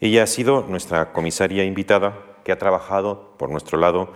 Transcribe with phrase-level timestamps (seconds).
[0.00, 2.14] Ella ha sido nuestra comisaria invitada
[2.44, 4.12] que ha trabajado por nuestro lado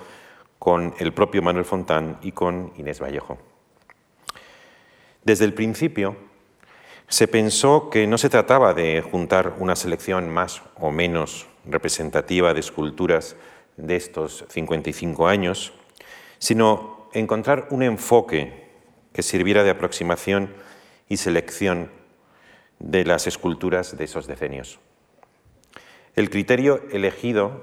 [0.59, 3.39] con el propio Manuel Fontán y con Inés Vallejo.
[5.25, 6.17] Desde el principio
[7.09, 12.61] se pensó que no se trataba de juntar una selección más o menos representativa de
[12.61, 13.37] esculturas
[13.77, 15.73] de estos 55 años,
[16.39, 18.71] sino encontrar un enfoque
[19.13, 20.55] que sirviera de aproximación
[21.09, 21.91] y selección
[22.79, 24.79] de las esculturas de esos decenios.
[26.17, 27.61] El criterio elegido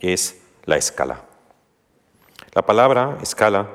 [0.00, 1.22] es la escala.
[2.54, 3.68] La palabra escala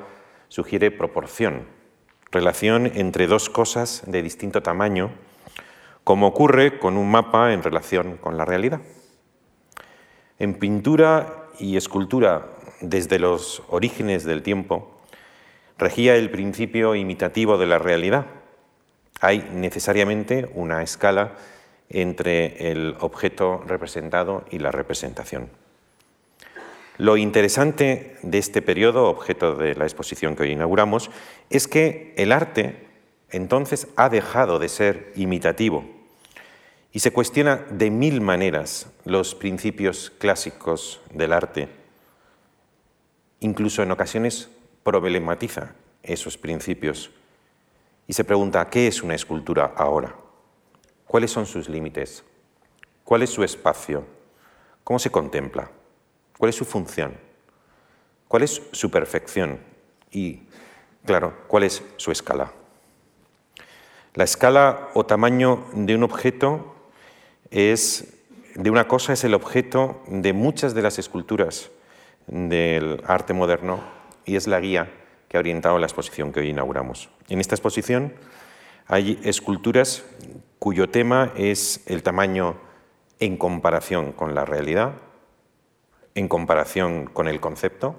[0.48, 1.66] sugiere proporción,
[2.32, 5.12] relación entre dos cosas de distinto tamaño,
[6.02, 8.80] como ocurre con un mapa en relación con la realidad.
[10.40, 12.48] En pintura y escultura
[12.80, 15.00] desde los orígenes del tiempo,
[15.78, 18.26] regía el principio imitativo de la realidad.
[19.20, 21.34] Hay necesariamente una escala
[21.92, 25.48] entre el objeto representado y la representación.
[26.98, 31.10] Lo interesante de este periodo, objeto de la exposición que hoy inauguramos,
[31.50, 32.86] es que el arte
[33.30, 35.84] entonces ha dejado de ser imitativo
[36.92, 41.68] y se cuestiona de mil maneras los principios clásicos del arte.
[43.40, 44.50] Incluso en ocasiones
[44.82, 47.10] problematiza esos principios
[48.06, 50.21] y se pregunta, ¿qué es una escultura ahora?
[51.12, 52.24] ¿Cuáles son sus límites?
[53.04, 54.06] ¿Cuál es su espacio?
[54.82, 55.70] ¿Cómo se contempla?
[56.38, 57.18] ¿Cuál es su función?
[58.28, 59.60] ¿Cuál es su perfección?
[60.10, 60.44] Y,
[61.04, 62.50] claro, ¿cuál es su escala?
[64.14, 66.76] La escala o tamaño de un objeto
[67.50, 68.14] es,
[68.54, 71.70] de una cosa es el objeto de muchas de las esculturas
[72.26, 73.80] del arte moderno
[74.24, 74.90] y es la guía
[75.28, 77.10] que ha orientado la exposición que hoy inauguramos.
[77.28, 78.14] En esta exposición
[78.86, 80.06] hay esculturas
[80.62, 82.54] cuyo tema es el tamaño
[83.18, 84.92] en comparación con la realidad,
[86.14, 87.96] en comparación con el concepto,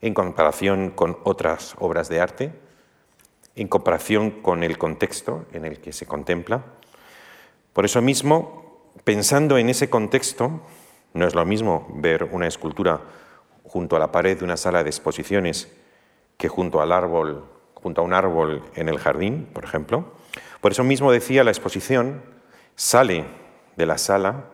[0.00, 2.52] en comparación con otras obras de arte,
[3.54, 6.64] en comparación con el contexto en el que se contempla.
[7.72, 10.62] Por eso mismo, pensando en ese contexto,
[11.14, 13.02] no es lo mismo ver una escultura
[13.62, 15.72] junto a la pared de una sala de exposiciones
[16.38, 20.18] que junto al árbol, junto a un árbol en el jardín, por ejemplo.
[20.60, 22.22] Por eso mismo decía la exposición
[22.74, 23.24] sale
[23.76, 24.44] de la sala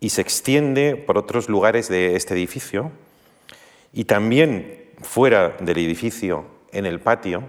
[0.00, 2.92] y se extiende por otros lugares de este edificio
[3.92, 7.44] y también fuera del edificio en el patio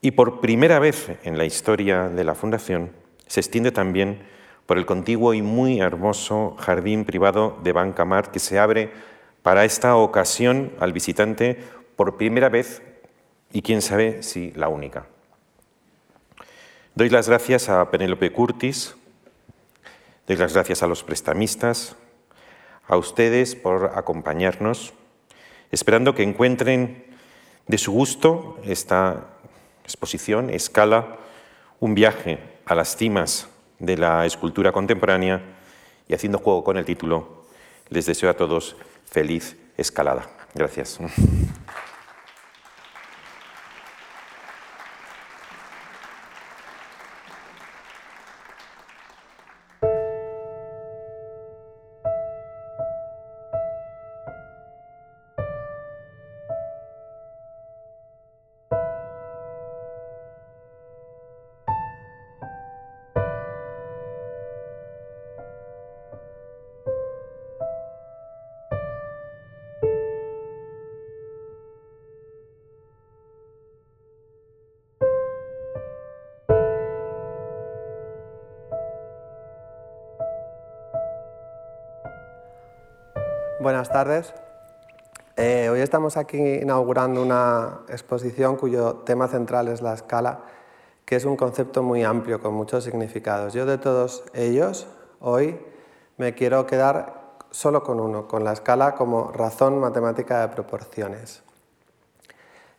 [0.00, 2.92] y por primera vez en la historia de la fundación
[3.26, 4.22] se extiende también
[4.66, 8.92] por el contiguo y muy hermoso jardín privado de Bancamar que se abre
[9.42, 11.58] para esta ocasión al visitante
[11.96, 12.82] por primera vez
[13.52, 15.06] y quién sabe si la única.
[17.00, 18.94] Doy las gracias a Penélope Curtis,
[20.26, 21.96] doy las gracias a los prestamistas,
[22.86, 24.92] a ustedes por acompañarnos,
[25.70, 27.06] esperando que encuentren
[27.68, 29.28] de su gusto esta
[29.82, 31.16] exposición, escala,
[31.78, 33.48] un viaje a las cimas
[33.78, 35.40] de la escultura contemporánea
[36.06, 37.46] y haciendo juego con el título,
[37.88, 38.76] les deseo a todos
[39.06, 40.28] feliz escalada.
[40.54, 40.98] Gracias.
[83.60, 84.32] Buenas tardes.
[85.36, 90.40] Eh, hoy estamos aquí inaugurando una exposición cuyo tema central es la escala,
[91.04, 93.52] que es un concepto muy amplio con muchos significados.
[93.52, 94.86] Yo de todos ellos
[95.20, 95.60] hoy
[96.16, 101.42] me quiero quedar solo con uno, con la escala como razón matemática de proporciones.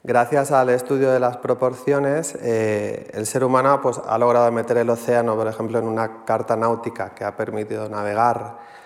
[0.01, 4.89] Gracias al estudio de las proporciones, eh, el ser humano pues, ha logrado meter el
[4.89, 8.80] océano, por ejemplo, en una carta náutica que ha permitido navegar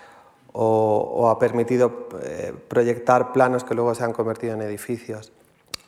[0.57, 5.33] o, ha permitido eh, proyectar planos que luego se han convertido en edificios.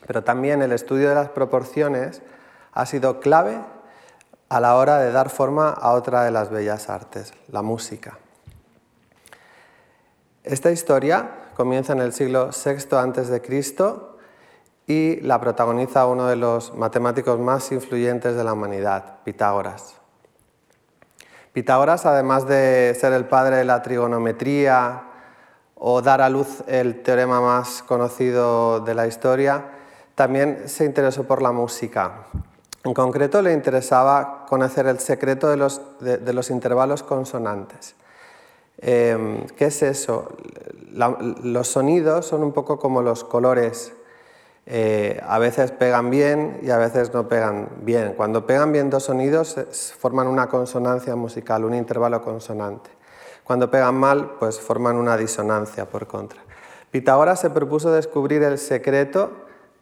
[0.06, 2.22] Pero también el estudio de las proporciones
[2.72, 3.58] ha sido clave
[4.48, 8.18] a la hora de dar forma a otra de las bellas artes, la música.
[10.44, 13.42] Esta historia comienza en el siglo VI a.C.
[14.86, 19.96] y la protagoniza uno de los matemáticos más influyentes de la humanidad, Pitágoras.
[21.58, 25.02] Pitágoras, además de ser el padre de la trigonometría
[25.74, 29.64] o dar a luz el teorema más conocido de la historia,
[30.14, 32.26] también se interesó por la música.
[32.84, 37.96] En concreto le interesaba conocer el secreto de los, intervalos consonantes.
[38.76, 40.28] Em, ¿Qué es eso?
[40.92, 43.92] los sonidos son un poco como los colores
[44.70, 48.12] eh, a veces pegan bien y a veces no pegan bien.
[48.12, 49.56] Cuando pegan bien dos sonidos
[49.98, 52.90] forman una consonancia musical, un intervalo consonante.
[53.44, 56.42] Cuando pegan mal, pues forman una disonancia por contra.
[56.90, 59.32] Pitágoras se propuso descubrir el secreto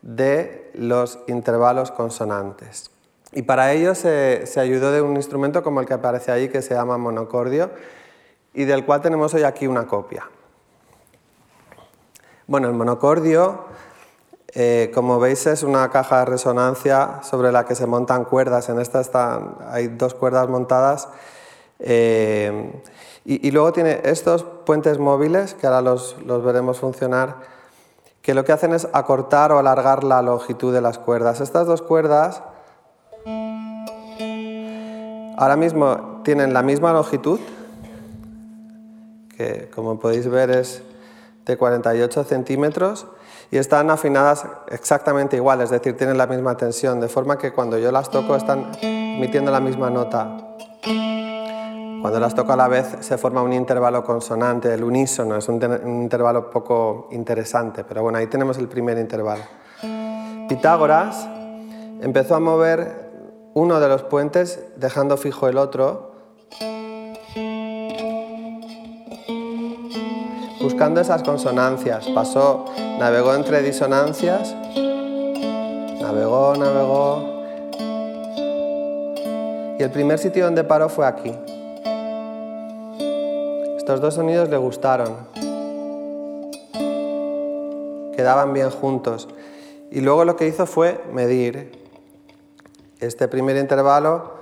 [0.03, 2.93] de los intervalos consonantes.
[3.33, 6.63] Y para ello se, se, ayudó de un instrumento como el que aparece ahí, que
[6.63, 7.71] se llama monocordio,
[8.55, 10.31] y del cual tenemos hoy aquí una copia.
[12.47, 13.65] Bueno, el monocordio
[14.59, 18.71] eh, como veis es una caja de resonancia sobre la que se montan cuerdas.
[18.71, 21.11] En esta están, hay dos cuerdas montadas.
[21.79, 22.73] Eh,
[23.27, 27.37] y, luego tiene estos puentes móviles, que ahora los, los, veremos funcionar,
[28.23, 31.43] que lo que hacen es acortar o alargar la longitud de las cuerdas.
[31.43, 32.43] Estas dos cuerdas
[35.37, 37.41] ahora mismo tienen la misma longitud,
[39.37, 40.83] que como podéis ver es
[41.45, 43.07] de 48 centímetros,
[43.51, 47.79] y están afinadas exactamente igual, es decir, tienen la misma tensión, de forma que cuando
[47.79, 50.37] yo las toco están emitiendo la misma nota.
[50.83, 55.61] Cuando las toco a la vez se forma un intervalo consonante, el unísono, es un,
[55.85, 59.43] intervalo poco interesante, pero bueno, ahí tenemos el primer intervalo.
[60.49, 61.27] Pitágoras
[62.01, 63.07] empezó a mover
[63.55, 66.13] uno de los puentes dejando fijo el otro
[70.67, 72.09] buscando esas consonancias.
[72.09, 72.65] Pasó,
[72.99, 74.53] navegó entre disonancias,
[76.01, 77.45] navegó, navegó.
[79.79, 81.33] Y el primer sitio donde paró fue aquí.
[83.77, 85.15] Estos dos sonidos le gustaron.
[88.17, 89.29] Quedaban bien juntos.
[89.93, 91.81] Y luego lo que hizo fue medir
[92.99, 94.36] este primer intervalo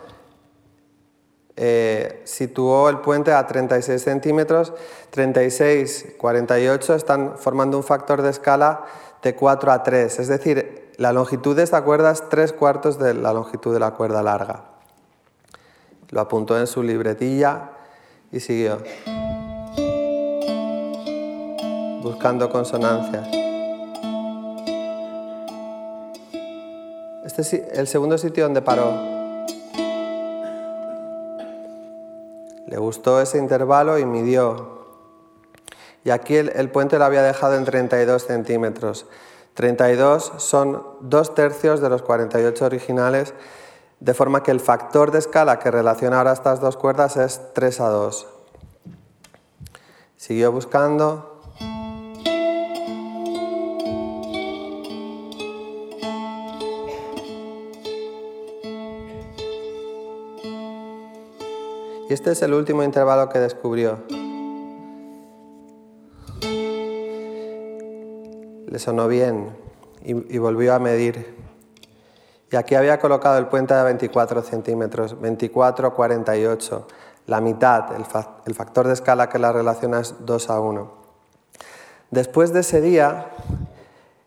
[1.57, 4.73] eh, situó el puente a 36 centímetros,
[5.11, 8.85] 36, 48 están formando un factor de escala
[9.23, 13.15] de 4 a 3, es decir, la longitud de esta cuerda es 3 cuartos de
[13.15, 14.65] la longitud de la cuerda larga.
[16.11, 17.71] Lo apuntó en su libretilla
[18.33, 18.79] y siguió,
[22.03, 23.29] buscando consonancias.
[27.25, 29.14] Este es el segundo sitio donde paró.
[32.75, 34.81] Le gustó ese intervalo y midió.
[36.03, 39.07] Y aquí el, puente lo había dejado en 32 centímetros.
[39.55, 43.33] 32 son dos tercios de los 48 originales,
[44.01, 47.79] de forma que el factor de escala que relaciona ahora estas dos cuerdas es 3
[47.79, 48.27] a 2.
[50.17, 51.34] Siguió buscando,
[62.15, 63.99] este es el último intervalo que descubrió.
[68.69, 69.57] Le sonó bien
[70.05, 71.35] y, volvió a medir.
[72.53, 76.87] Y aquí había colocado el puente de 24 centímetros, 24, 48,
[77.27, 80.93] la mitad, el, factor de escala que la relaciona es 2 a 1.
[82.13, 83.27] Después de ese día,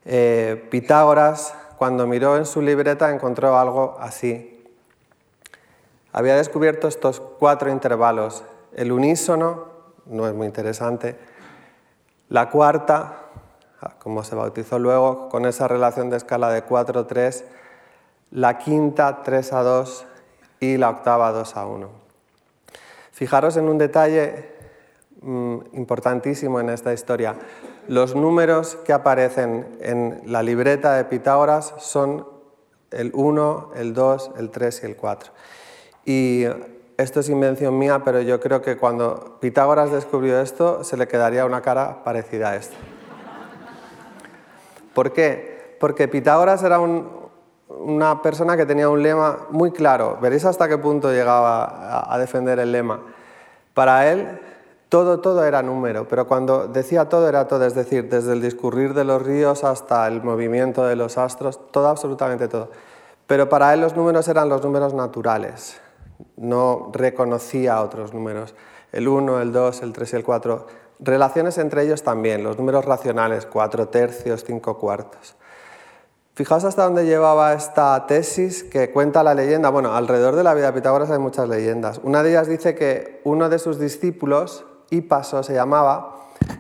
[0.04, 4.57] eh, Pitágoras, cuando miró en su libreta, encontró algo así
[6.18, 8.44] había descubierto estos cuatro intervalos.
[8.74, 9.66] El unísono,
[10.08, 11.16] no es muy interesante.
[12.28, 13.20] La cuarta,
[14.00, 17.44] como se bautizó luego, con esa relación de escala de 4-3.
[18.32, 20.06] La quinta, 3 a 2.
[20.60, 21.90] Y la octava, 2 a 1.
[23.12, 24.56] Fijaros en un detalle
[25.22, 27.36] mm, importantísimo en esta historia.
[27.88, 32.28] Los números que aparecen en la libreta de Pitágoras son
[32.90, 35.32] el 1, el 2, el 3 y el 4.
[36.10, 36.46] Y
[36.96, 41.46] esto es invención mía, pero yo creo que cuando Pitágoras descubrió esto, se le quedaría
[41.46, 42.78] una cara parecida a esta.
[44.94, 45.76] ¿Por qué?
[45.82, 50.18] Porque Pitágoras era una persona que tenía un lema muy claro.
[50.22, 53.02] Veréis hasta qué punto llegaba a defender el lema.
[53.74, 54.40] Para él,
[54.88, 58.94] todo, todo era número, pero cuando decía todo era todo, es decir, desde el discurrir
[58.94, 62.72] de los ríos hasta el movimiento de los astros, todo, absolutamente todo.
[63.28, 65.82] Pero para él los números eran los números naturales,
[66.36, 68.56] no reconocía otros números,
[68.92, 70.68] el 1, el 2, el 3 y el 4.
[71.00, 75.36] Relaciones entre ellos también, los números racionales, 4 tercios, 5 cuartos.
[76.34, 79.70] Fijaos hasta dónde llevaba esta tesis que cuenta la leyenda.
[79.70, 82.00] Bueno, alrededor de la vida de Pitágoras hay muchas leyendas.
[82.04, 86.16] Una de ellas dice que uno de sus discípulos, Hipaso se llamaba,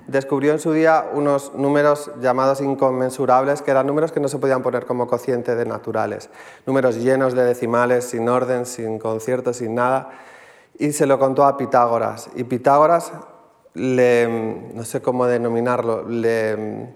[0.08, 4.62] descubrió en su día unos números llamados inconmensurables, que eran números que no se podían
[4.62, 6.30] poner como cociente de naturales,
[6.66, 10.10] números llenos de decimales, sin orden, sin concierto, sin nada,
[10.78, 12.30] y se lo contó a Pitágoras.
[12.36, 13.12] Y Pitágoras,
[13.74, 16.94] le, no sé cómo denominarlo, le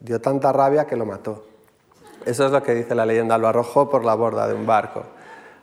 [0.00, 1.44] dio tanta rabia que lo mató.
[2.24, 5.02] Eso es lo que dice la leyenda, lo arrojó por la borda de un barco.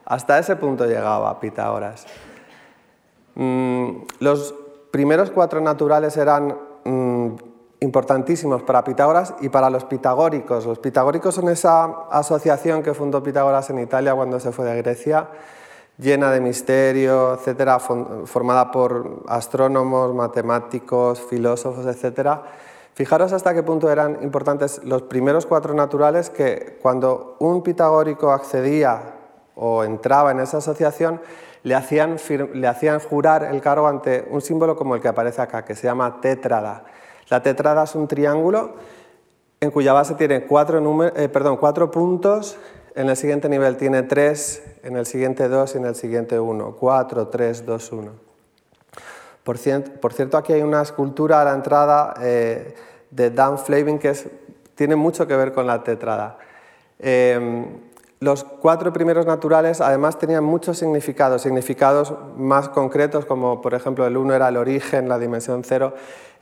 [0.04, 2.06] Hasta ese punto llegaba Pitágoras.
[3.34, 4.54] Mm, los
[4.92, 7.28] primeros cuatro naturales eran mm,
[7.80, 10.66] importantísimos para Pitágoras y para los pitagóricos.
[10.66, 15.28] Los pitagóricos son esa asociación que fundó Pitágoras en Italia cuando se fue de Grecia,
[15.98, 22.42] llena de misterio, etcétera, formada por astrónomos, matemáticos, filósofos, etcétera.
[22.94, 29.14] Fijaros hasta qué punto eran importantes los primeros cuatro naturales que cuando un pitagórico accedía
[29.54, 31.20] o entraba en esa asociación,
[31.62, 32.18] le hacían,
[33.00, 36.84] jurar el cargo ante un símbolo como el que aparece acá, que se llama tétrada.
[37.28, 38.74] La tétrada es un triángulo
[39.60, 40.82] en cuya base tiene cuatro,
[41.14, 42.58] eh, cuatro puntos,
[42.94, 46.76] en el siguiente nivel tiene tres, en el siguiente dos y en el siguiente uno.
[46.78, 48.12] Cuatro, tres, dos, uno.
[49.44, 52.74] Por, cierto, aquí hay una escultura a la entrada eh,
[53.10, 54.12] de Dan Flavin que
[54.74, 56.38] tiene mucho que ver con la tetrada.
[56.98, 57.91] Em,
[58.22, 64.16] los cuatro primeros naturales además tenían muchos significados, significados más concretos como por ejemplo el
[64.16, 65.94] uno era el origen, la dimensión cero,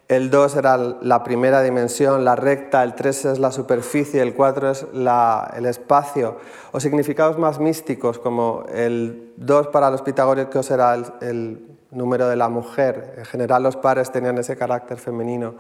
[0.07, 4.71] el 2 era la primera dimensión, la recta, el 3 es la superficie, el 4
[4.71, 6.37] es el espacio,
[6.73, 12.49] o significados más místicos como el 2 para los pitagóricos era el, número de la
[12.49, 15.55] mujer, en general los pares tenían ese carácter femenino,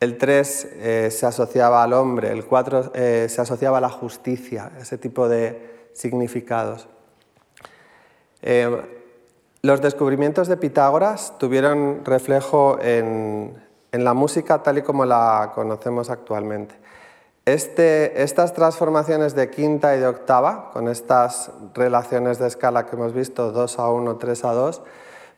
[0.00, 4.72] el 3 eh, se asociaba al hombre, el 4 eh, se asociaba a la justicia,
[4.78, 6.88] ese tipo de significados.
[8.42, 9.00] Eh,
[9.62, 16.74] los descubrimientos de Pitágoras tuvieron reflejo en, la música tal y como la conocemos actualmente.
[17.46, 23.14] Este, estas transformaciones de quinta y de octava, con estas relaciones de escala que hemos
[23.14, 24.82] visto, 2 a 1, 3 a 2,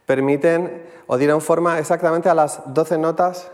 [0.06, 3.50] permiten o dieron forma exactamente a las 12 notas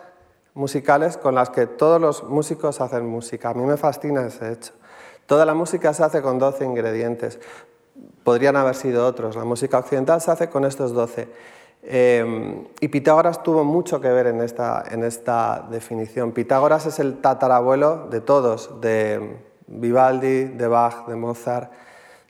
[0.54, 3.50] musicales con las que todos los músicos hacen música.
[3.50, 4.72] A mí me fascina ese hecho.
[5.26, 7.38] Toda la música se hace con 12 ingredientes
[8.24, 9.36] podrían haber sido otros.
[9.36, 11.28] La música occidental se hace con estos doce.
[11.82, 16.32] Eh, y Pitágoras tuvo mucho que ver en esta, en esta definición.
[16.32, 21.72] Pitágoras es el tatarabuelo de todos, de Vivaldi, de Bach, de Mozart,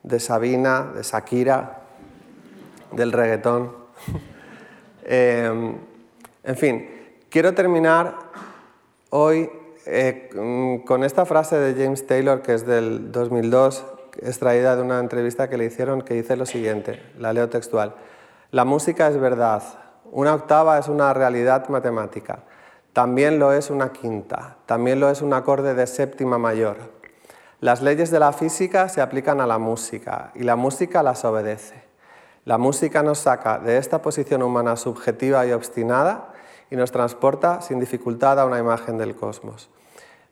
[0.03, 1.83] de Sabina, de Shakira,
[2.93, 3.83] del reggaetón.
[5.05, 5.75] Eh,
[6.45, 6.89] en fin,
[7.33, 8.15] quiero terminar
[9.09, 9.51] hoy
[9.87, 10.29] eh,
[10.87, 13.87] con esta frase de James Taylor, que es del 2002,
[14.21, 17.95] extraída de una entrevista que le hicieron que dice lo siguiente, la leo textual.
[18.51, 19.63] La música es verdad,
[20.13, 22.41] una octava es una realidad matemática,
[22.93, 26.77] también lo es una quinta, también lo es un acorde de séptima mayor.
[27.61, 31.83] Las leyes de la física se aplican a la música y la música las obedece.
[32.45, 36.32] La música nos saca de esta posición humana subjetiva y obstinada
[36.73, 39.69] y nos transporta sin dificultad a una imagen del cosmos.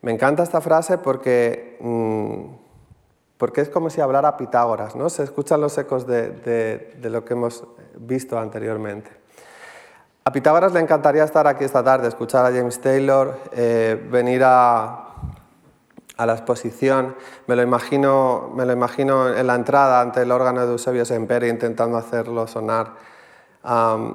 [0.00, 2.60] Me encanta esta frase porque mm,
[3.40, 5.08] porque es como si hablara Pitágoras, ¿no?
[5.08, 7.64] Se escuchan los ecos de, lo que hemos
[7.96, 9.10] visto anteriormente.
[10.24, 15.06] A Pitágoras le encantaría estar aquí esta tarde, escuchar a James Taylor, eh, venir a,
[16.18, 17.16] la exposición.
[17.46, 21.48] Me lo, imagino, me lo imagino en la entrada ante el órgano de Eusebio Semperi
[21.48, 22.92] intentando hacerlo sonar.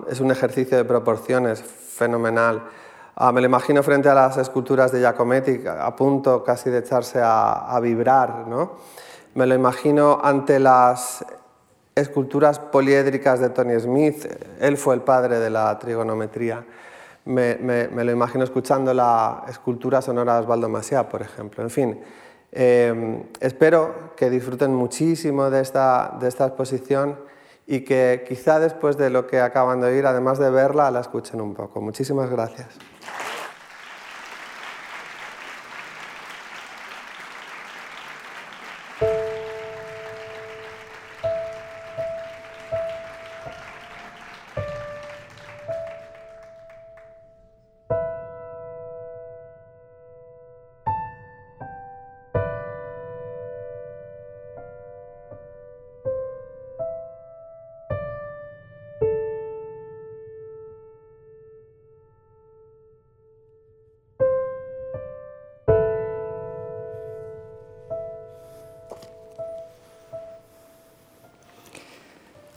[0.08, 1.64] es un ejercicio de proporciones
[1.96, 2.62] fenomenal.
[3.16, 7.20] Ah, me lo imagino frente a las esculturas de Giacometti, a punto casi de echarse
[7.24, 8.46] a, vibrar.
[8.48, 8.74] ¿no?
[9.36, 11.26] Me lo imagino ante las
[11.96, 14.28] esculturas poliédricas de Tony Smith.
[14.60, 16.66] Él fue el padre de la trigonometría.
[17.24, 17.56] Me,
[17.88, 21.64] lo imagino escuchando la escultura sonora de Osvaldo Masia, por ejemplo.
[21.64, 22.00] En fin,
[22.52, 27.18] eh, espero que disfruten muchísimo de esta, de esta exposición
[27.68, 31.42] y que quizá después de lo que acaban de oír, además de verla, la escuchen
[31.42, 31.82] un poco.
[31.82, 32.68] Muchísimas gracias.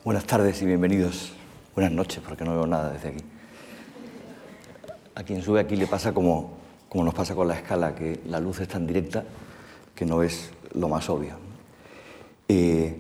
[0.09, 1.35] Buenas tardes y bienvenidos.
[1.75, 3.25] Buenas noches, porque no veo nada desde aquí.
[5.14, 6.53] A quien sube aquí le pasa como,
[6.88, 9.25] como nos pasa con la escala, que la luz es tan directa
[9.94, 11.35] que no es lo más obvio.
[12.49, 12.97] Eh,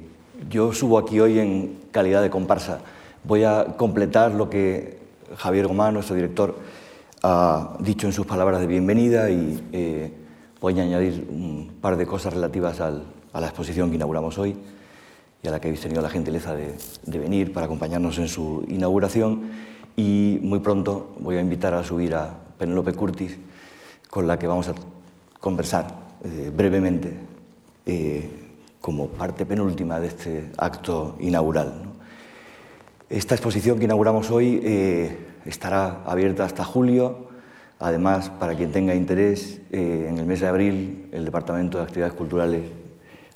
[0.50, 2.80] yo subo aquí hoy en calidad de comparsa.
[3.24, 4.98] Voy a completar lo que
[5.34, 6.58] Javier Gomán, nuestro director,
[7.22, 10.12] ha dicho en sus palabras de bienvenida y eh,
[10.60, 12.90] voy a añadir un par de cosas relativas a
[13.40, 14.58] la exposición que inauguramos hoy
[15.42, 16.74] y a la que habéis tenido la gentileza de,
[17.06, 19.50] venir para acompañarnos en su inauguración.
[19.96, 23.36] Y muy pronto voy a invitar a subir a Penélope Curtis,
[24.10, 24.74] con la que vamos a
[25.40, 25.86] conversar
[26.24, 27.12] eh, brevemente
[27.86, 28.28] eh,
[28.80, 31.84] como parte penúltima de este acto inaugural.
[33.08, 37.28] Esta exposición que inauguramos hoy eh, estará abierta hasta julio.
[37.80, 42.62] Además, para quien tenga interés, en el mes de abril el Departamento de Actividades Culturales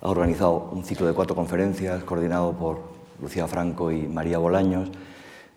[0.03, 2.81] ha organizado un ciclo de cuatro conferencias coordinado por
[3.21, 4.91] Lucía Franco y María Bolaños,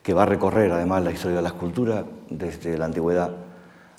[0.03, 3.31] que va a recorrer además la historia de la escultura desde la antigüedad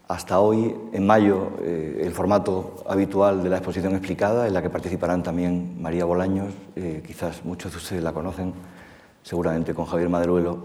[0.07, 0.73] hasta hoy.
[0.93, 5.83] En mayo, eh, el formato habitual de la exposición explicada, en la que participarán también
[5.83, 8.55] María Bolaños, eh, quizás muchos de ustedes la conocen,
[9.25, 10.59] seguramente con Javier Maderuelo,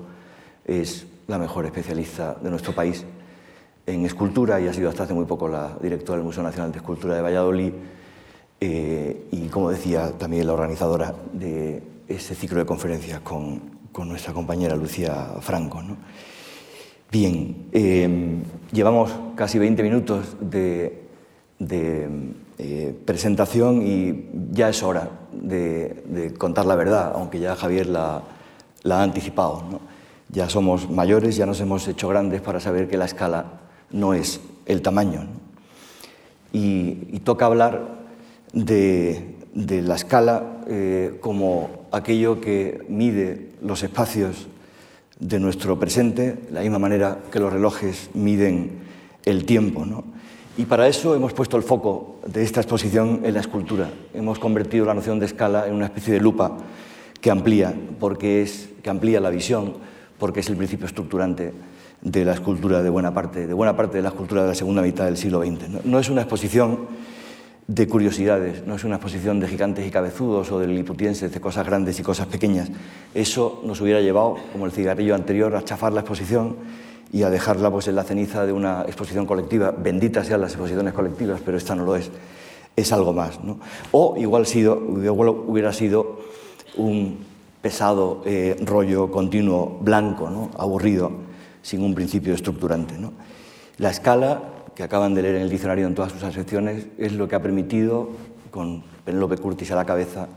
[0.64, 3.04] es la mejor especialista de nuestro país
[3.88, 6.78] en escultura y ha sido hasta hace muy poco la directora del Museo Nacional de
[6.78, 7.74] Escultura de Valladolid
[8.64, 14.76] eh, y, como decía, también la organizadora de ese ciclo de conferencias con, nuestra compañera
[14.76, 15.82] Lucía Franco.
[17.12, 18.38] Bien, eh,
[18.72, 21.08] llevamos casi 20 minutos de,
[21.60, 28.22] eh, presentación y ya es hora de, contar la verdad, aunque ya Javier la,
[28.86, 29.82] ha anticipado.
[30.30, 34.40] Ya somos mayores, ya nos hemos hecho grandes para saber que la escala no es
[34.68, 35.26] el tamaño.
[36.54, 38.01] y, toca hablar
[38.54, 44.48] de, la escala eh, como aquello que mide los espacios
[45.20, 48.80] de nuestro presente, de la misma manera que los relojes miden
[49.24, 49.86] el tiempo.
[49.86, 50.04] ¿no?
[50.58, 53.90] Y para eso hemos puesto el foco de esta exposición en la escultura.
[54.14, 56.58] Hemos convertido la noción de escala en una especie de lupa
[57.22, 59.76] que amplía, porque es, que amplía la visión,
[60.18, 61.54] porque es el principio estructurante
[62.02, 64.82] de la escultura de buena parte, de buena parte de la escultura de la segunda
[64.82, 65.86] mitad del siglo XX.
[65.86, 66.88] No es una exposición
[67.74, 71.66] de curiosidades, no es una exposición de gigantes y cabezudos o de liliputienses, de cosas
[71.66, 72.70] grandes y cosas pequeñas.
[73.14, 76.58] Eso nos hubiera llevado, como el cigarrillo anterior, a chafar la exposición
[77.14, 79.72] y a dejarla pues, en la ceniza de una exposición colectiva.
[79.72, 82.12] Benditas sean las exposiciones colectivas, pero esta no lo es.
[82.76, 83.42] Es algo más.
[83.42, 83.60] ¿no?
[83.94, 86.20] O igual, sido, igual hubiera sido
[86.76, 87.20] un
[87.62, 91.10] pesado eh, rollo continuo blanco, aburrido,
[91.62, 92.98] sin un principio estructurante.
[92.98, 93.14] ¿no?
[93.78, 97.28] La escala que acaban de leer en el diccionario en todas sus acepciones, es lo
[97.28, 98.10] que ha permitido,
[98.52, 100.28] con Penélope Curtis a la cabeza,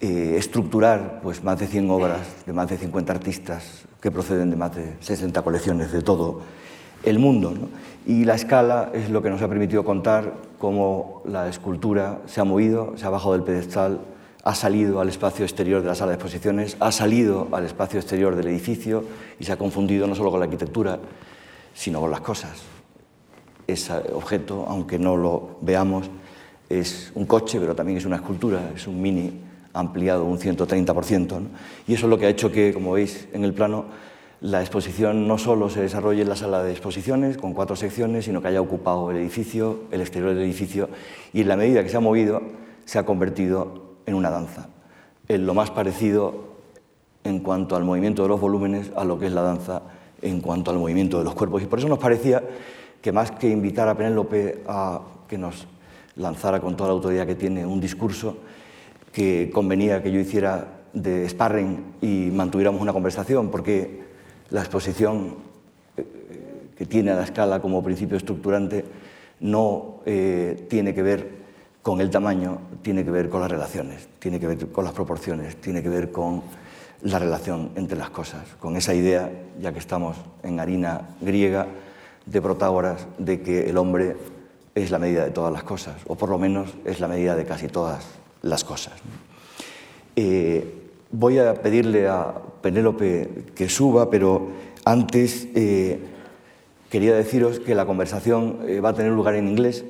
[0.00, 4.56] eh, estructurar pues, más de 100 obras de más de 50 artistas que proceden de
[4.56, 6.40] más de 60 colecciones de todo
[7.04, 7.52] el mundo.
[7.52, 7.68] ¿no?
[8.04, 12.44] Y la escala es lo que nos ha permitido contar cómo la escultura se ha
[12.44, 14.00] movido, se ha bajado del pedestal,
[14.42, 18.34] ha salido al espacio exterior de la sala de exposiciones, ha salido al espacio exterior
[18.34, 19.04] del edificio
[19.38, 20.98] y se ha confundido no solo con la arquitectura,
[21.74, 22.71] sino con las cosas
[23.72, 26.10] ese objeto, aunque no lo veamos,
[26.68, 29.32] es un coche, pero también es una escultura, es un mini
[29.74, 31.28] ampliado un 130%.
[31.28, 31.48] ¿no?
[31.86, 33.86] Y eso es lo que ha hecho que, como veis en el plano,
[34.40, 38.42] la exposición no solo se desarrolle en la sala de exposiciones, con cuatro secciones, sino
[38.42, 40.88] que haya ocupado el edificio, el exterior del edificio,
[41.32, 42.42] y en la medida que se ha movido,
[42.84, 44.68] se ha convertido en una danza,
[45.28, 46.52] en lo más parecido
[47.24, 49.82] en cuanto al movimiento de los volúmenes a lo que es la danza
[50.20, 51.62] en cuanto al movimiento de los cuerpos.
[51.62, 52.42] Y por eso nos parecía
[53.02, 55.66] que más que invitar a Penélope a que nos
[56.16, 58.38] lanzara con toda la autoridad que tiene un discurso,
[59.12, 64.02] que convenía que yo hiciera de sparring y mantuviéramos una conversación, porque
[64.50, 65.36] la exposición
[66.76, 68.84] que tiene a la escala como principio estructurante
[69.40, 71.42] no eh, tiene que ver
[71.82, 75.56] con el tamaño, tiene que ver con las relaciones, tiene que ver con las proporciones,
[75.56, 76.42] tiene que ver con
[77.02, 81.66] la relación entre las cosas, con esa idea, ya que estamos en harina griega,
[82.26, 84.16] de Protágoras de que el hombre
[84.74, 87.44] es la medida de todas las cosas, o por lo menos es la medida de
[87.44, 88.06] casi todas
[88.42, 88.94] las cosas.
[90.16, 94.48] Eh, voy a pedirle a Penélope que suba, pero
[94.84, 96.00] antes eh,
[96.90, 99.84] quería deciros que la conversación eh, va a tener lugar en inglés,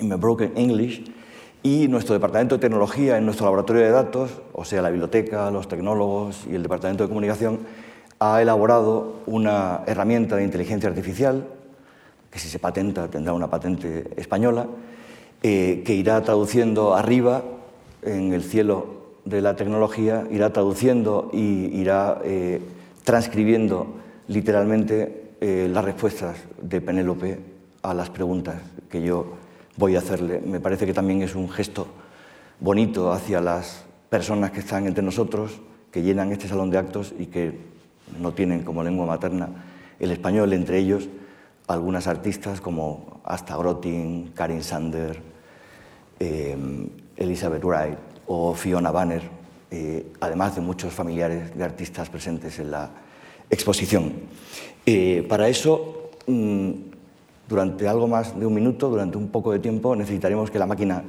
[0.00, 1.12] en broken English,
[1.62, 5.66] y nuestro departamento de tecnología, en nuestro laboratorio de datos, o sea, la biblioteca, los
[5.66, 7.58] tecnólogos y el departamento de comunicación,
[8.18, 11.46] ha elaborado una herramienta de inteligencia artificial,
[12.30, 14.66] que si se patenta tendrá una patente española,
[15.42, 17.42] eh, que irá traduciendo arriba,
[18.02, 18.86] en el cielo
[19.24, 22.60] de la tecnología, irá traduciendo y irá eh,
[23.04, 23.94] transcribiendo
[24.28, 27.40] literalmente eh, las respuestas de Penélope
[27.82, 28.56] a las preguntas
[28.88, 29.34] que yo
[29.76, 30.40] voy a hacerle.
[30.40, 31.88] Me parece que también es un gesto
[32.60, 37.26] bonito hacia las personas que están entre nosotros, que llenan este salón de actos y
[37.26, 37.75] que
[38.20, 39.48] no tienen como lengua materna
[39.98, 41.08] el español, entre ellos
[41.66, 45.20] algunas artistas como Asta Grottin, Karin Sander,
[46.20, 46.56] eh,
[47.16, 49.22] Elizabeth Wright o Fiona Banner,
[49.70, 52.90] eh, además de muchos familiares de artistas presentes en la
[53.50, 54.12] exposición.
[54.84, 56.70] Eh, para eso, mm,
[57.48, 61.02] durante algo más de un minuto, durante un poco de tiempo, necesitaremos que la máquina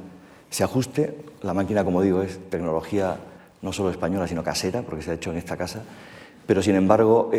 [0.50, 1.16] se ajuste.
[1.42, 3.16] La máquina, como digo, es tecnología
[3.62, 5.82] no solo española, sino casera, porque se ha hecho en esta casa,
[6.48, 7.30] pero sin embargo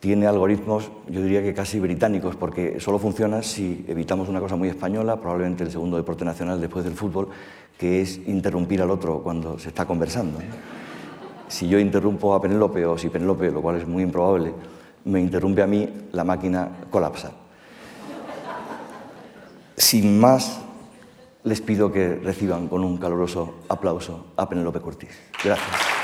[0.00, 4.68] tiene algoritmos, yo diría que casi británicos, porque solo funciona si evitamos una cosa muy
[4.68, 7.28] española, probablemente el segundo deporte nacional después del fútbol,
[7.78, 10.40] que es interrumpir al otro cuando se está conversando.
[11.46, 14.52] Si yo interrumpo a Penélope o si Penélope, lo cual es muy improbable,
[15.04, 17.30] me interrumpe a mí, la máquina colapsa.
[19.76, 20.62] Sin más,
[21.44, 25.10] les pido que reciban con un caluroso aplauso a Penélope Curtis.
[25.44, 25.95] Gracias.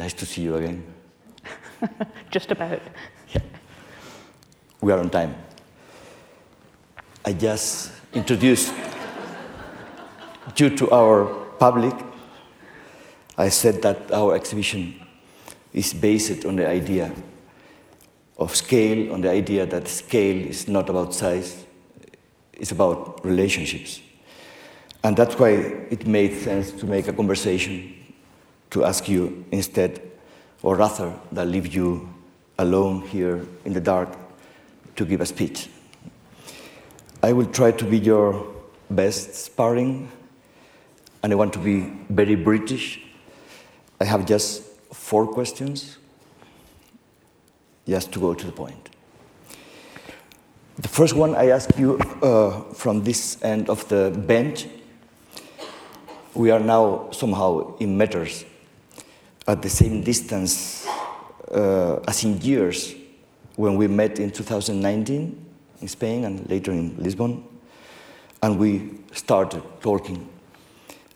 [0.00, 0.82] Nice to see you again.
[2.30, 2.80] Just about.
[3.34, 3.42] Yeah.
[4.80, 5.34] We are on time.
[7.22, 8.72] I just introduced
[10.56, 11.26] you to our
[11.58, 11.92] public.
[13.36, 14.94] I said that our exhibition
[15.74, 17.12] is based on the idea
[18.38, 21.66] of scale, on the idea that scale is not about size,
[22.54, 24.00] it's about relationships.
[25.04, 25.50] And that's why
[25.90, 27.99] it made sense to make a conversation
[28.70, 30.00] to ask you instead,
[30.62, 32.08] or rather, that leave you
[32.58, 34.08] alone here in the dark
[34.96, 35.68] to give a speech.
[37.22, 38.46] I will try to be your
[38.90, 40.10] best sparring,
[41.22, 43.00] and I want to be very British.
[44.00, 45.98] I have just four questions,
[47.86, 48.88] just to go to the point.
[50.78, 54.66] The first one I ask you uh, from this end of the bench.
[56.32, 58.44] We are now somehow in meters
[59.50, 60.86] at the same distance
[61.50, 62.94] uh, as in years
[63.56, 65.46] when we met in 2019
[65.80, 67.42] in Spain and later in Lisbon,
[68.42, 70.28] and we started talking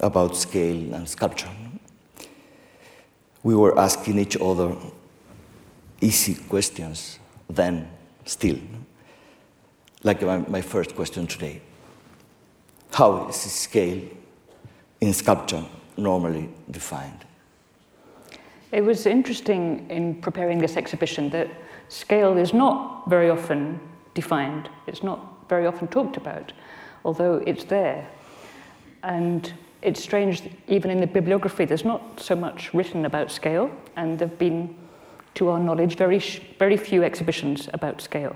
[0.01, 1.49] about scale and sculpture.
[3.45, 4.75] We were asking each other
[6.01, 7.89] easy questions then,
[8.25, 8.59] still.
[10.03, 11.63] Like my, my first question today
[12.93, 14.03] How is scale
[15.01, 15.65] in sculpture
[15.97, 17.25] normally defined?
[18.75, 21.49] It was interesting in preparing this exhibition that
[21.89, 23.79] scale is not very often
[24.15, 24.69] defined.
[24.89, 26.53] It's not very often talked about,
[27.05, 28.05] although it's there.
[29.05, 34.19] And it's strange, even in the bibliography, there's not so much written about scale, and
[34.19, 34.75] there have been,
[35.35, 36.19] to our knowledge, very,
[36.59, 38.35] very few exhibitions about scale.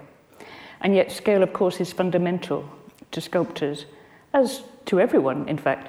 [0.82, 2.64] And yet, scale, of course, is fundamental
[3.10, 3.86] to sculptors,
[4.32, 5.88] as to everyone, in fact.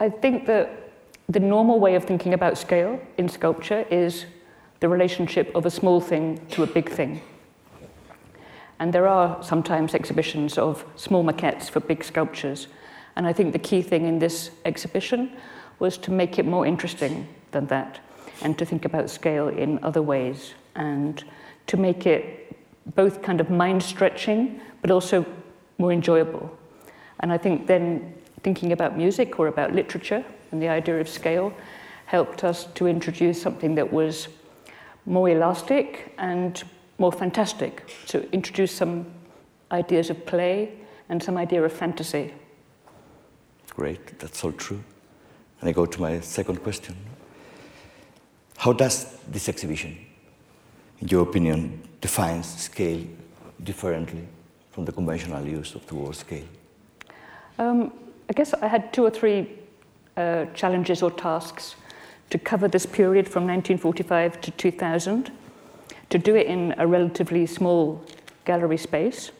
[0.00, 0.81] I think that
[1.28, 4.26] the normal way of thinking about scale in sculpture is
[4.80, 7.22] the relationship of a small thing to a big thing.
[8.78, 12.66] And there are sometimes exhibitions of small maquettes for big sculptures.
[13.14, 15.36] And I think the key thing in this exhibition
[15.78, 18.00] was to make it more interesting than that
[18.42, 21.22] and to think about scale in other ways and
[21.68, 22.56] to make it
[22.96, 25.24] both kind of mind stretching but also
[25.78, 26.50] more enjoyable.
[27.20, 31.52] And I think then thinking about music or about literature and the idea of scale
[32.04, 34.28] helped us to introduce something that was
[35.06, 36.62] more elastic and
[36.98, 39.06] more fantastic, to introduce some
[39.72, 40.74] ideas of play
[41.08, 42.32] and some idea of fantasy.
[43.70, 44.82] Great, that's all true.
[45.60, 46.94] And I go to my second question.
[48.58, 49.96] How does this exhibition,
[51.00, 53.04] in your opinion, defines scale
[53.64, 54.28] differently
[54.70, 56.44] from the conventional use of the word scale?
[57.58, 57.92] Um,
[58.28, 59.61] I guess I had two or three
[60.16, 61.76] uh, challenges or tasks
[62.30, 65.30] to cover this period from 1945 to 2000,
[66.10, 68.02] to do it in a relatively small
[68.44, 69.30] gallery space,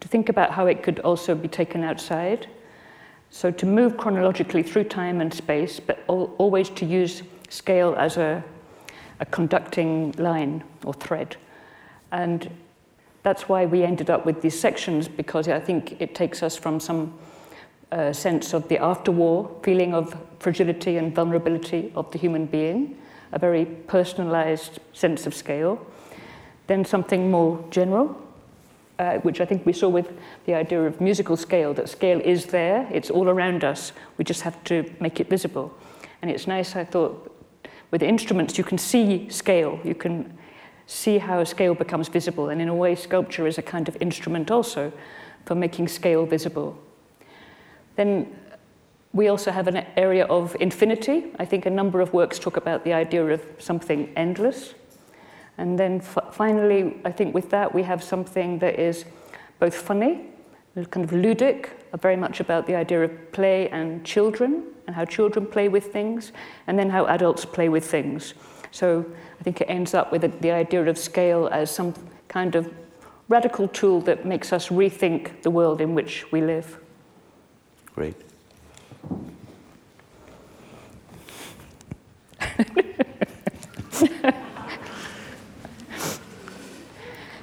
[0.00, 2.46] to think about how it could also be taken outside.
[3.30, 8.16] So to move chronologically through time and space, but al- always to use scale as
[8.16, 8.42] a,
[9.20, 11.36] a conducting line or thread.
[12.10, 12.50] And
[13.22, 16.80] that's why we ended up with these sections because I think it takes us from
[16.80, 17.18] some
[17.92, 22.98] uh, sense of the after-war feeling of fragility and vulnerability of the human being,
[23.32, 25.84] a very personalized sense of scale,
[26.66, 28.20] then something more general,
[28.98, 30.12] uh, which I think we saw with
[30.46, 34.42] the idea of musical scale, that scale is there, it's all around us, we just
[34.42, 35.72] have to make it visible.
[36.20, 37.34] And it's nice, I thought,
[37.90, 40.36] with instruments you can see scale, you can
[40.86, 44.50] see how scale becomes visible, and in a way sculpture is a kind of instrument
[44.50, 44.92] also
[45.44, 46.76] for making scale visible.
[47.98, 48.32] Then
[49.12, 51.32] we also have an area of infinity.
[51.40, 54.74] I think a number of works talk about the idea of something endless.
[55.56, 59.04] And then finally, I think with that, we have something that is
[59.58, 60.26] both funny,
[60.76, 65.04] kind of ludic, uh, very much about the idea of play and children, and how
[65.04, 66.30] children play with things,
[66.68, 68.34] and then how adults play with things.
[68.70, 69.04] So
[69.40, 71.94] I think it ends up with the, the idea of scale as some
[72.28, 72.72] kind of
[73.28, 76.78] radical tool that makes us rethink the world in which we live.
[77.94, 78.14] Great.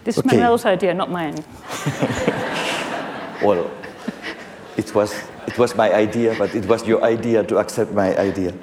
[0.03, 0.19] this Okay.
[0.19, 1.35] is Manuel's idea, not mine.
[3.43, 3.69] Well,
[4.77, 5.13] it was,
[5.47, 8.53] it was my idea, but it was your idea to accept my idea.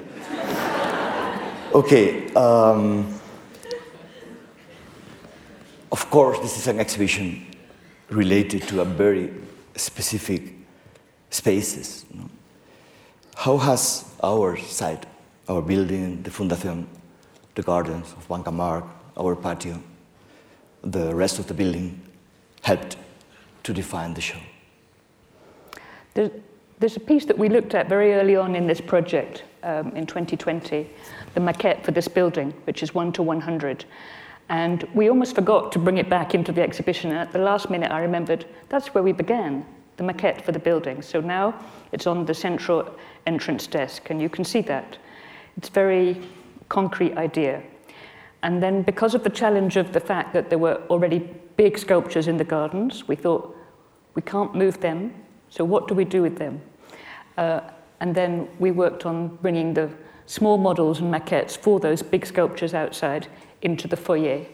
[1.73, 2.33] Okay.
[2.33, 3.19] Um,
[5.91, 7.45] of course, this is an exhibition
[8.09, 9.31] related to a very
[9.75, 10.53] specific
[11.33, 12.05] spaces.
[13.35, 15.05] How has our site,
[15.49, 16.85] our building, the Fundación,
[17.55, 18.85] the gardens of Banca Mark,
[19.17, 19.81] our patio,
[20.83, 21.99] the rest of the building
[22.61, 22.97] helped
[23.63, 24.39] to define the show?
[26.13, 26.31] There's,
[26.79, 30.05] there's a piece that we looked at very early on in this project um, in
[30.05, 30.87] 2020,
[31.33, 33.85] the maquette for this building, which is 1 to 100.
[34.49, 37.09] And we almost forgot to bring it back into the exhibition.
[37.09, 39.65] And at the last minute, I remembered that's where we began,
[39.97, 41.01] the maquette for the building.
[41.01, 41.53] So now
[41.91, 44.97] it's on the central entrance desk, and you can see that.
[45.57, 46.21] It's very
[46.69, 47.63] concrete idea.
[48.41, 51.19] And then, because of the challenge of the fact that there were already
[51.55, 53.55] big sculptures in the gardens, we thought
[54.15, 55.13] we can't move them,
[55.49, 56.61] so what do we do with them?
[57.37, 57.61] Uh,
[57.99, 59.89] and then we worked on bringing the
[60.25, 63.27] small models and maquettes for those big sculptures outside
[63.61, 64.45] into the foyer.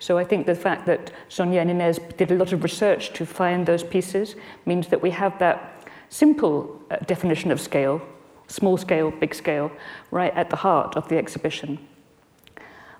[0.00, 3.26] So I think the fact that Sonia and Inez did a lot of research to
[3.26, 4.34] find those pieces
[4.64, 8.00] means that we have that simple uh, definition of scale,
[8.48, 9.70] small scale, big scale,
[10.10, 11.78] right at the heart of the exhibition.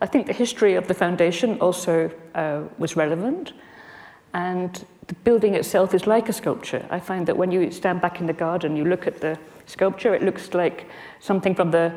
[0.03, 3.55] I think the history of the foundation also uh, was relevant,
[4.35, 6.87] and the building itself is like a sculpture.
[6.91, 10.15] I find that when you stand back in the garden, you look at the sculpture,
[10.15, 10.87] it looks like
[11.19, 11.93] something from the,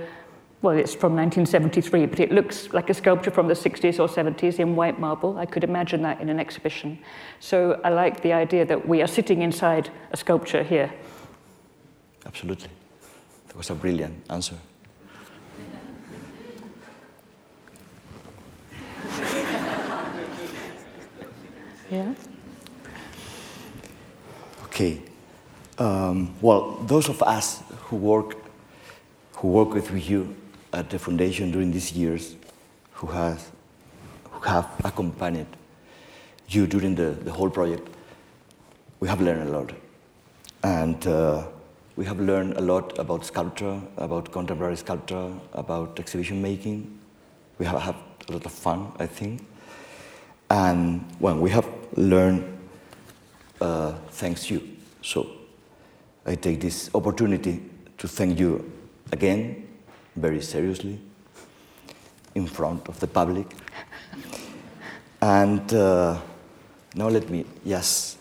[0.63, 4.60] well, it's from 1973, but it looks like a sculpture from the 60s or 70s
[4.60, 5.38] in white marble.
[5.38, 6.99] I could imagine that in an exhibition.
[7.41, 10.89] So I like the idea that we are sitting inside a sculpture here.
[12.26, 12.69] Absolutely.
[13.49, 14.56] That was a brilliant answer.
[21.91, 22.15] Yeah.
[24.63, 24.99] Okay.
[25.78, 28.36] Um, well, those of us who work,
[29.34, 30.36] who work with you
[30.73, 32.36] at the foundation during these years,
[32.93, 33.51] who has,
[34.31, 35.47] who have accompanied
[36.49, 37.88] you during the, the whole project,
[38.99, 39.71] we have learned a lot,
[40.63, 41.45] and uh,
[41.95, 46.99] we have learned a lot about sculpture, about contemporary sculpture, about exhibition making.
[47.59, 47.95] We have had
[48.29, 49.45] a lot of fun, I think,
[50.49, 52.57] and well, we have learned
[53.61, 54.61] uh, thanks you.
[55.01, 55.28] So
[56.26, 57.61] I take this opportunity
[57.97, 58.71] to thank you
[59.11, 59.67] again,
[60.16, 60.99] very seriously,
[62.36, 63.47] in front of the public.
[65.22, 66.20] And uh,
[66.95, 68.18] now let me just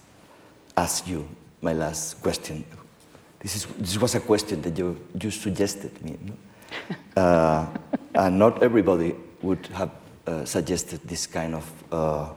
[0.77, 1.29] ask you
[1.61, 2.65] my last question.
[3.41, 6.17] This, is, this was a question that you, you suggested me.
[6.25, 6.35] No?
[7.15, 7.67] Uh,
[8.15, 9.91] and not everybody would have
[10.27, 12.31] uh, suggested this kind of uh,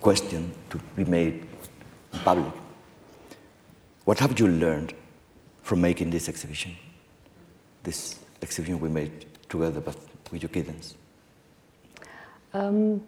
[0.00, 1.46] question to be made
[2.24, 2.52] public.
[4.04, 4.92] What have you learned
[5.62, 6.74] from making this exhibition?
[7.84, 9.96] This exhibition we made together but
[10.30, 10.94] with your kittens.
[12.54, 13.02] Um,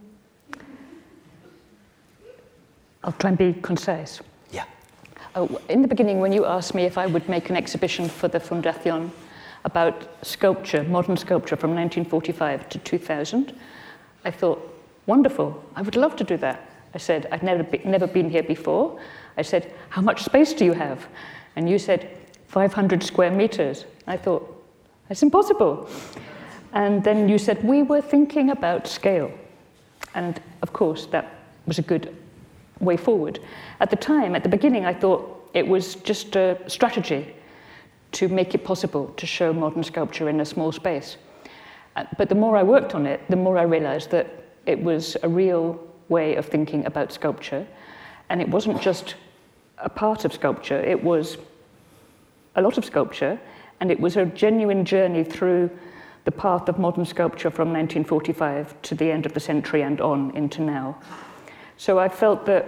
[3.02, 4.20] I'll try and be concise.
[4.50, 4.64] Yeah.
[5.34, 8.28] Oh, in the beginning, when you asked me if I would make an exhibition for
[8.28, 9.10] the Fundación
[9.64, 13.58] about sculpture, modern sculpture from 1945 to 2000,
[14.24, 14.66] I thought,
[15.06, 16.68] wonderful, I would love to do that.
[16.94, 19.00] I said, I'd never, be, never been here before.
[19.36, 21.06] I said, how much space do you have?
[21.56, 22.18] And you said,
[22.48, 23.86] 500 square meters.
[24.06, 24.59] I thought,
[25.10, 25.88] that's impossible.
[26.72, 29.32] And then you said, we were thinking about scale.
[30.14, 31.34] And of course, that
[31.66, 32.16] was a good
[32.78, 33.40] way forward.
[33.80, 37.34] At the time, at the beginning, I thought it was just a strategy
[38.12, 41.16] to make it possible to show modern sculpture in a small space.
[41.96, 44.28] Uh, But the more I worked on it, the more I realized that
[44.64, 47.66] it was a real way of thinking about sculpture.
[48.28, 49.16] And it wasn't just
[49.78, 51.36] a part of sculpture, it was
[52.54, 53.40] a lot of sculpture,
[53.80, 55.70] and it was a genuine journey through
[56.24, 60.30] the path of modern sculpture from 1945 to the end of the century and on
[60.36, 60.98] into now.
[61.76, 62.66] So I felt that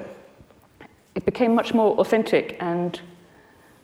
[1.14, 2.98] it became much more authentic and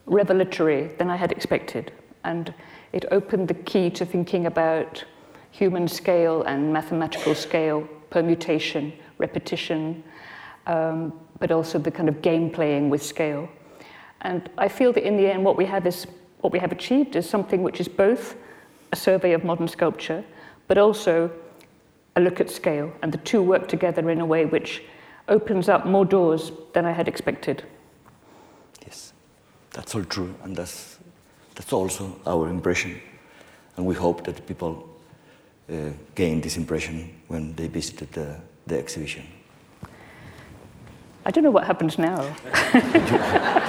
[0.07, 1.91] revelatory than I had expected.
[2.23, 2.53] And
[2.91, 5.03] it opened the key to thinking about
[5.51, 10.03] human scale and mathematical scale, permutation, repetition,
[10.65, 13.47] um, but also the kind of game playing with scale.
[14.21, 16.07] And I feel that in the end, what we have is
[16.41, 18.35] what we have achieved is something which is both
[18.91, 20.23] a survey of modern sculpture,
[20.67, 21.31] but also
[22.15, 22.91] a look at scale.
[23.01, 24.83] And the two work together in a way which
[25.27, 27.63] opens up more doors than I had expected.
[28.85, 29.13] Yes,
[29.71, 30.97] that's all true, and that's,
[31.55, 32.99] that's also our impression.
[33.77, 34.89] And we hope that people
[35.69, 38.35] uh, gain this impression when they visited the,
[38.65, 39.25] the exhibition.
[41.25, 42.35] I don't know what happens now.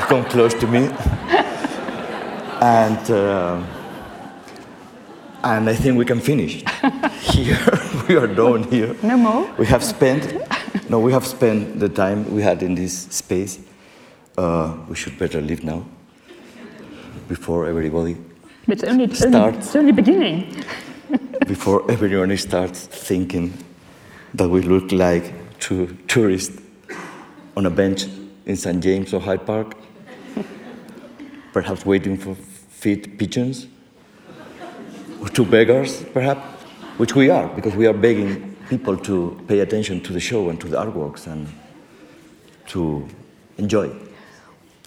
[0.09, 0.89] Come close to me.
[2.61, 3.63] and, uh,
[5.43, 6.63] and I think we can finish
[7.21, 7.59] here.
[8.09, 8.95] we are done here.
[9.03, 9.51] No more?
[9.59, 10.35] We have spent,
[10.91, 13.59] no, we have spent the time we had in this space.
[14.37, 15.85] Uh, we should better leave now
[17.31, 18.17] before everybody,
[18.67, 20.65] It's only, it's only, it's only beginning.
[21.47, 23.53] before everyone starts thinking
[24.35, 26.61] that we look like two tourists
[27.57, 28.07] on a bench
[28.47, 28.83] in St.
[28.83, 29.77] James or Hyde Park,
[31.53, 32.35] perhaps waiting for
[32.81, 33.67] feed pigeons,
[35.21, 36.41] or two beggars, perhaps,
[36.97, 40.59] which we are, because we are begging people to pay attention to the show and
[40.61, 41.47] to the artworks and
[42.67, 43.07] to
[43.59, 43.91] enjoy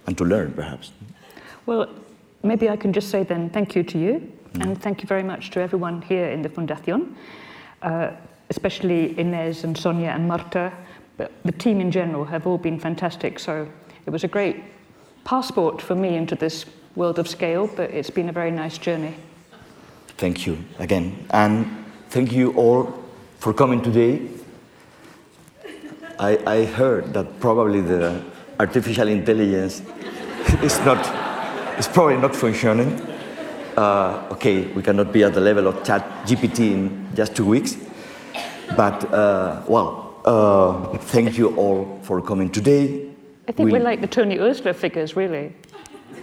[0.07, 0.91] and to learn, perhaps.
[1.67, 1.87] Well,
[2.41, 5.51] maybe I can just say then thank you to you, and thank you very much
[5.51, 7.13] to everyone here in the Fundación,
[7.83, 8.11] uh,
[8.49, 10.73] especially Inez and Sonia and Marta.
[11.17, 13.67] But the team in general have all been fantastic, so
[14.07, 14.63] it was a great
[15.25, 16.65] passport for me into this
[16.95, 19.15] world of scale, but it's been a very nice journey.
[20.17, 21.25] Thank you again.
[21.31, 21.65] And
[22.09, 22.93] thank you all
[23.39, 24.21] for coming today.
[26.19, 28.23] I, I heard that probably the
[28.59, 29.81] artificial intelligence
[30.61, 30.99] is not,
[31.79, 33.01] is probably not functioning.
[33.75, 37.75] Uh, okay, we cannot be at the level of chat GPT in just two weeks.
[38.77, 43.09] But, uh, well, uh, thank you all for coming today.
[43.47, 45.53] I think We'll- we're like the Tony Ursula figures, really.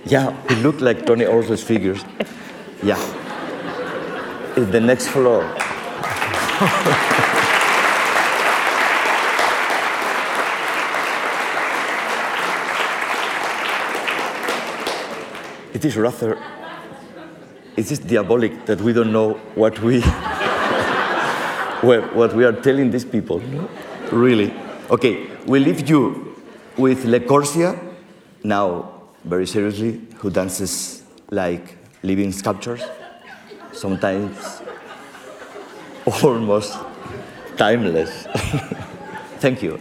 [0.04, 2.04] Yeah, it looked like Tony Orso's figures.
[2.82, 2.98] Yeah.
[4.56, 5.44] It's the next floor.
[15.74, 16.38] it is rather,
[17.76, 20.00] it is diabolic that we don't know what we,
[21.82, 23.40] what we are telling these people.
[24.10, 24.52] Really.
[24.90, 26.36] Okay, we leave you
[26.76, 27.78] with Le Corsia,
[28.42, 32.82] now very seriously, who dances like living sculptures,
[33.72, 34.62] sometimes
[36.22, 36.78] almost
[37.56, 38.26] timeless.
[39.40, 39.80] Thank you.